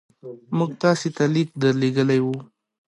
موږ 0.57 0.71
تاسي 0.81 1.09
ته 1.15 1.23
لیک 1.33 1.49
درلېږلی 1.61 2.19
وو. 2.21 2.35